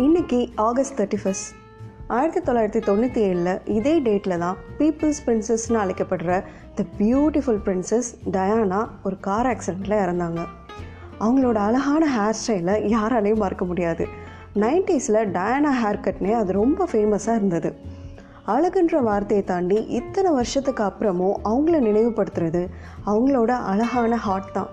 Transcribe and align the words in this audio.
இன்னைக்கு 0.00 0.38
August 0.56 0.94
thirty 0.98 1.18
first 1.22 1.48
ஆயிரத்தி 2.08 2.40
தொள்ளாயிரத்தி 2.40 2.80
தொண்ணூற்றி 2.86 3.20
ஏழில் 3.28 3.60
இதே 3.68 3.92
டேட்டில் 4.00 4.38
தான் 4.38 4.56
பீப்புள்ஸ் 4.78 5.20
பிரின்சஸ்னு 5.26 5.78
அழைக்கப்படுற 5.80 6.44
த 6.74 6.84
பியூட்டிஃபுல் 6.98 7.60
பிரின்சஸ் 7.66 8.08
டயானா 8.36 8.88
ஒரு 9.02 9.20
கார் 9.20 9.46
ஆக்சிடெண்ட்டில் 9.46 9.96
இறந்தாங்க. 10.04 10.40
அவங்களோட 11.20 11.54
அழகான 11.54 12.06
ஹேர் 12.16 12.38
ஸ்டைலை 12.40 12.76
யாராலையும் 12.94 13.42
மறக்க 13.44 13.64
முடியாது. 13.64 14.06
நைன்டிஸில் 14.54 15.20
டயானா 15.36 15.72
ஹேர் 15.82 16.02
கட்னே 16.06 16.32
அது 16.32 16.52
ரொம்ப 16.52 16.86
ஃபேமஸாக 16.92 17.38
இருந்தது. 17.40 17.72
அழகுன்ற 18.46 19.02
வார்த்தையை 19.02 19.44
தாண்டி 19.44 19.86
இத்தனை 19.98 20.32
வருஷத்துக்கு 20.32 20.84
அப்புறமும் 20.84 21.36
அவங்கள 21.50 21.78
நினைவுபடுத்துறது 21.88 22.68
அவங்களோட 23.06 23.50
அழகான 23.50 24.16
ஹார்ட் 24.16 24.52
தான். 24.52 24.70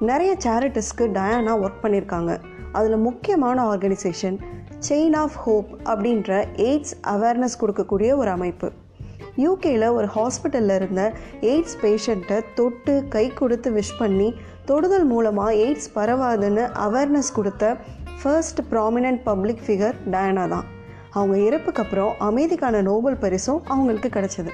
நிறைய 0.00 0.36
சேரிட்டிஸ்க்கு 0.46 1.06
டயானா 1.18 1.54
ஒர்க் 1.64 1.82
பண்ணியிருக்காங்க 1.82 2.40
அதில் 2.72 2.96
முக்கியமான 2.96 3.74
ஆர்கனைசேஷன் 3.74 4.38
செயின் 4.88 5.16
ஆஃப் 5.16 5.36
ஹோப் 5.36 5.70
அப்படின்ற 5.84 6.44
எய்ட்ஸ் 6.56 6.94
அவேர்னஸ் 7.02 7.58
கொடுக்கக்கூடிய 7.60 8.16
ஒரு 8.16 8.30
அமைப்பு. 8.30 8.70
யூகேயில் 9.36 9.92
ஒரு 9.92 10.08
ஹாஸ்பிட்டலில் 10.14 10.74
இருந்த 10.74 11.12
எய்ட்ஸ் 11.40 11.76
பேஷண்ட்டை 11.82 12.44
தொட்டு 12.54 13.04
கை 13.08 13.32
கொடுத்து 13.32 13.70
விஷ் 13.70 13.98
பண்ணி 13.98 14.34
தொடுதல் 14.64 15.04
மூலமாக 15.04 15.52
எய்ட்ஸ் 15.52 15.90
பரவாதுன்னு 15.94 16.64
அவேர்னஸ் 16.86 17.32
கொடுத்த 17.34 17.76
first 18.22 18.60
prominent 18.70 19.20
public 19.24 19.62
figure 19.66 19.94
Diana 20.10 20.48
தான். 20.48 20.64
அவங்க 21.10 21.38
இறப்புக்கு 21.38 21.82
அப்புறம் 21.82 22.14
அமைதிக்கான 22.20 22.82
நோபல் 22.82 23.16
பரிசும் 23.16 23.62
அவங்களுக்கு 23.66 24.08
கிடைச்சது. 24.08 24.50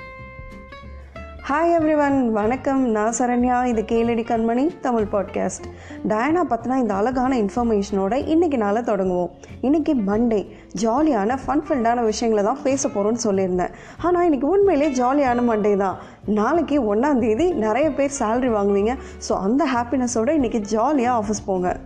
ஹாய் 1.48 1.72
எவ்ரி 1.74 1.92
ஒன் 2.04 2.16
வணக்கம். 2.32 2.80
நான் 2.94 3.12
சரண்யா 3.18 3.56
இது 3.64 3.82
கேளடி 3.90 4.22
கண்மணி 4.30 4.80
தமிழ் 4.80 5.06
பாட்காஸ்ட் 5.12 5.66
டயனா 6.08 6.42
பற்றினா 6.52 6.76
இந்த 6.76 6.94
அழகான 6.94 7.36
இன்ஃபர்மேஷனோட 7.42 8.14
இன்றைக்கி 8.32 8.56
நாளில் 8.56 8.84
தொடங்குவோம். 8.84 9.30
இன்றைக்கி 9.62 9.92
மண்டே 10.08 10.40
ஜாலியான 10.82 11.38
ஃபன்ஃபில்டான 11.42 12.04
விஷயங்களை 12.04 12.44
தான் 12.44 12.62
பேச 12.62 12.88
போகிறோன்னு 12.88 13.24
சொல்லியிருந்தேன். 13.26 13.74
ஆனால் 14.02 14.26
இன்றைக்கி 14.30 14.48
உண்மையிலே 14.54 14.88
ஜாலியான 15.00 15.44
மண்டே 15.50 15.76
தான். 15.76 15.98
நாளைக்கு 16.24 16.94
ஒன்றாந்தேதி 16.94 17.54
நிறைய 17.66 17.92
பேர் 17.92 18.18
சேல்ரி 18.18 18.50
வாங்குவீங்க. 18.58 18.94
ஸோ 19.28 19.34
அந்த 19.48 19.64
ஹாப்பினஸோடு 19.74 20.34
இன்றைக்கி 20.40 20.58
ஜாலியாக 20.74 21.20
ஆஃபீஸ் 21.22 21.46
போங்க. 21.46 21.76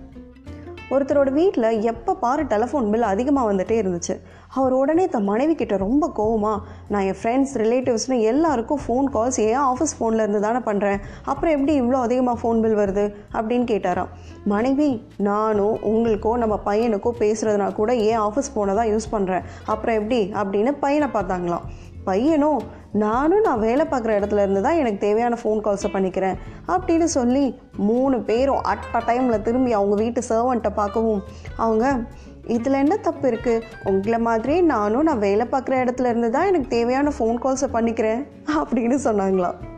ஒருத்தரோட 0.94 1.30
வீட்டில் 1.38 1.68
எப்போ 1.90 2.12
பாரு 2.22 2.42
டெலஃபோன் 2.52 2.88
பில் 2.92 3.06
அதிகமாக 3.10 3.48
வந்துகிட்டே 3.50 3.76
இருந்துச்சு. 3.82 4.14
அவர் 4.58 4.72
உடனே 4.72 5.04
தன் 5.06 5.28
மனைவி 5.30 5.54
கிட்ட 5.54 5.74
ரொம்ப 5.76 6.04
கோவமாக 6.16 6.62
நான் 6.92 7.04
என் 7.10 7.18
ஃப்ரெண்ட்ஸ் 7.20 7.52
ரிலேட்டிவ்ஸ்னு 7.62 8.16
எல்லாருக்கும் 8.30 8.80
ஃபோன் 8.86 9.08
கால்ஸ் 9.16 9.38
ஏன் 9.40 9.62
ஆஃபீஸ் 9.70 9.94
ஃபோனில் 9.98 10.22
இருந்து 10.24 10.40
தானே 10.46 10.60
பண்ணுறேன் 10.68 10.98
அப்புறம் 11.24 11.54
எப்படி 11.56 11.74
இவ்வளோ 11.82 12.00
அதிகமாக 12.06 12.40
ஃபோன் 12.40 12.62
பில் 12.64 12.78
வருது? 12.80 13.04
அப்படின்னு 13.38 13.66
கேட்டாராம். 13.72 14.10
மனைவி 14.44 14.90
நானும் 15.28 15.76
உங்களுக்கோ 15.92 16.32
நம்ம 16.44 16.58
பையனுக்கோ 16.68 17.12
பேசுகிறதுனா 17.22 17.68
கூட 17.74 17.94
ஏன் 18.08 18.20
ஆஃபீஸ் 18.26 18.50
ஃபோனை 18.54 18.74
தான் 18.80 18.90
யூஸ் 18.94 19.12
பண்ணுறேன் 19.12 19.46
அப்புறம் 19.66 19.98
எப்படி? 20.00 20.20
அப்படின்னு 20.42 20.72
பையனை 20.86 21.08
பார்த்தாங்களாம். 21.18 21.66
பையனும் 22.04 22.60
நானும் 22.92 23.40
நான் 23.40 23.58
வேலை 23.58 23.86
பார்க்குற 23.86 24.12
இடத்துல 24.18 24.38
இருந்து 24.38 24.62
தான் 24.62 24.76
எனக்கு 24.76 24.98
தேவையான 24.98 25.36
ஃபோன் 25.42 25.60
கால்ஸை 25.60 25.90
பண்ணிக்கிறேன் 25.92 26.38
அப்படின்னு 26.68 27.04
சொல்லி 27.04 27.54
மூணு 27.76 28.20
பேரும் 28.20 28.62
அட் 28.62 28.86
அ 28.92 29.02
டைமில் 29.06 29.42
திரும்பி 29.42 29.72
அவங்க 29.72 29.94
வீட்டு 29.94 30.22
சர்வன்ட்டை 30.28 30.70
பார்க்கவும் 30.70 31.22
அவங்க 31.56 32.00
இதில் 32.46 32.72
என்ன 32.72 32.96
தப்பு 32.96 33.30
இருக்குது 33.30 33.62
உங்களை 33.84 34.18
மாதிரியே 34.18 34.60
நானும் 34.60 35.02
நான் 35.02 35.18
வேலை 35.18 35.46
பார்க்குற 35.46 35.76
இடத்துல 35.84 36.08
இருந்து 36.08 36.30
தான் 36.30 36.46
எனக்கு 36.46 36.68
தேவையான 36.68 37.12
ஃபோன் 37.18 37.42
கால்ஸை 37.42 37.68
பண்ணிக்கிறேன் 37.72 38.26
அப்படின்னு 38.60 38.98
சொன்னாங்களாம். 39.04 39.69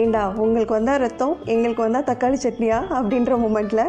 ஏண்டா 0.00 0.22
உங்களுக்கு 0.42 0.74
வந்தால் 0.76 0.98
ரத்தம் 0.98 1.34
எங்களுக்கு 1.52 1.82
வந்தால் 1.84 2.06
தக்காளி 2.08 2.38
சட்னியா 2.44 2.78
அப்படின்ற 2.96 3.36
மூமெண்ட்டில் 3.42 3.82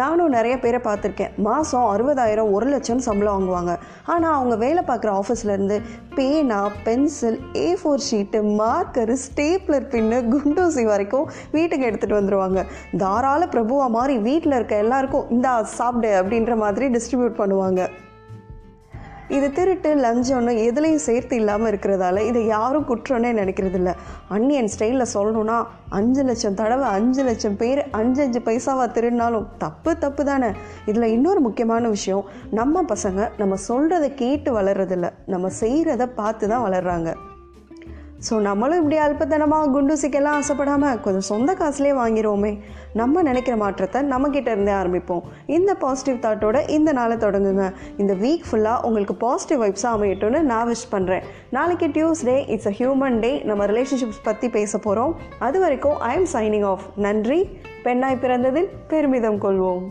நானும் 0.00 0.32
நிறைய 0.36 0.54
பேரை 0.58 0.80
பார்த்துருக்கேன். 0.86 1.34
மாதம் 1.46 1.88
அறுபதாயிரம் 1.92 2.52
ஒரு 2.56 2.66
லட்சம் 2.72 3.02
சம்பளம் 3.06 3.34
வாங்குவாங்க. 3.36 3.74
ஆனால் 4.12 4.36
அவங்க 4.38 4.56
வேலை 4.64 4.82
பார்க்குற 4.88 5.10
ஆஃபீஸ்லேருந்து 5.20 5.78
பேனா 6.16 6.60
pencil 6.86 7.38
A 7.56 7.68
four 7.80 8.06
sheet 8.08 8.40
marker 8.60 9.16
stapler 9.26 9.90
pin 9.92 10.18
குண்டூசி 10.32 10.84
வரைக்கும் 10.92 11.28
வீட்டுக்கு 11.56 11.88
எடுத்துகிட்டு 11.90 12.20
வந்துடுவாங்க 12.20 12.62
தாராள 13.04 13.46
பிரபுவா 13.54 13.88
மாதிரி 13.98 14.16
வீட்டில் 14.18 14.58
இருக்க 14.58 14.76
எல்லாருக்கும் 14.76 15.30
இந்தா 15.30 15.54
சாப்பிடு 15.78 16.12
அப்படின்ற 16.22 16.56
மாதிரி 16.56 16.88
டிஸ்ட்ரிபியூட் 16.96 17.40
பண்ணுவாங்க. 17.42 17.82
இது 19.28 19.52
திருட்டு 19.52 19.94
லஞ்சம்னு 19.94 20.52
எதுலேயும் 20.52 21.04
சேர்த்து 21.04 21.36
இல்லாமல் 21.36 21.72
இருக்கிறதால 21.72 22.26
இதை 22.26 22.46
யாரும் 22.46 22.86
குற்றம்னே 22.86 23.32
நினைக்கிறது 23.32 23.74
இல்லை 23.74 23.92
அன்னியன் 24.28 24.70
ஸ்டைலில் 24.78 25.12
சொல்லணும்னா 25.14 25.64
அஞ்சு 25.88 26.22
லட்சம் 26.22 26.54
தடவை 26.54 26.84
அஞ்சு 26.84 27.24
லட்சம் 27.24 27.56
பேர் 27.56 27.90
அஞ்சு 27.90 28.22
அஞ்சு 28.22 28.40
பைசாவாக 28.40 28.92
திருடினாலும் 28.92 29.46
தப்பு 29.58 29.98
தப்பு 29.98 30.24
தானே. 30.24 30.50
இதில் 30.86 31.02
இன்னொரு 31.02 31.40
முக்கியமான 31.40 31.88
விஷயம் 31.88 32.24
நம்ம 32.50 32.84
பசங்க 32.88 33.30
நம்ம 33.36 33.56
சொல்கிறத 33.68 34.14
கேட்டு 34.14 34.60
வளர்றதில்ல. 34.60 35.12
நம்ம 35.26 35.50
செய்கிறத 35.60 36.06
பார்த்து 36.06 36.48
தான் 36.48 36.62
வளர்கிறாங்க 36.62 37.16
ஸோ 38.26 38.34
நம்மளும் 38.46 38.78
இப்படி 38.80 38.96
அல்பத்தனமாக 39.04 39.70
குண்டூசிக்கெல்லாம் 39.74 40.36
ஆசைப்படாமல் 40.40 41.00
கொஞ்சம் 41.04 41.26
சொந்த 41.30 41.50
காசுலேயே 41.60 41.94
வாங்கிடுவோமே 41.98 42.52
நம்ம 43.00 43.22
நினைக்கிற 43.28 43.54
மாற்றத்தை 43.62 44.00
நம்மக்கிட்ட 44.12 44.48
இருந்தே 44.54 44.72
ஆரம்பிப்போம். 44.80 45.24
இந்த 45.56 45.70
பாசிட்டிவ் 45.82 46.22
தாட்டோட 46.24 46.58
இந்த 46.76 46.92
நாளை 46.98 47.16
தொடங்குங்க. 47.24 47.66
இந்த 48.02 48.14
வீக் 48.22 48.46
ஃபுல்லாக 48.50 48.86
உங்களுக்கு 48.88 49.16
பாசிட்டிவ் 49.24 49.60
வைப்ஸாக 49.64 49.98
அமையட்டும்னு 49.98 50.40
நான் 50.52 50.70
விஷ் 50.70 50.86
பண்ணுறேன் 50.94 51.26
நாளைக்கு 51.56 51.88
Tuesday 51.96 52.38
it's 52.54 52.70
a 52.72 52.74
human 52.80 53.20
day 53.26 53.32
நம்ம 53.50 53.66
ரிலேஷன்ஷிப்ஸ் 53.72 54.24
பற்றி 54.28 54.50
பேச 54.56 54.78
போகிறோம் 54.86 55.14
அது 55.48 55.60
வரைக்கும் 55.64 56.00
ஐ 56.10 56.14
எம் 56.20 56.30
சைனிங் 56.36 56.66
ஆஃப் 56.72 56.86
நன்றி. 57.06 57.40
பெண்ணாய் 57.86 58.22
பிறந்ததில் 58.24 58.72
பெருமிதம் 58.92 59.40
கொள்வோம். 59.46 59.84